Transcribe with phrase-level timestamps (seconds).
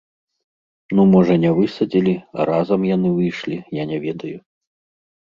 [0.99, 4.33] Ну можа, не высадзілі, а разам яны выйшлі, я не ведаю.